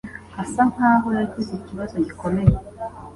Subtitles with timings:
[0.43, 2.55] Asa nkaho yagize ikibazo gikomeye.